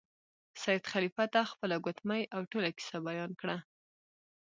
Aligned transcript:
سید 0.61 0.83
خلیفه 0.91 1.25
ته 1.33 1.41
خپله 1.51 1.75
ګوتمۍ 1.85 2.23
او 2.35 2.41
ټوله 2.51 2.69
کیسه 2.77 2.97
بیان 3.07 3.31
کړه. 3.41 3.57